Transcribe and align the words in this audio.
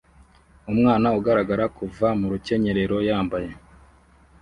Umwana 0.71 1.07
ugaragara 1.17 1.65
kuva 1.77 2.07
mu 2.19 2.25
rukenyerero 2.31 2.97
yambaye 3.09 3.49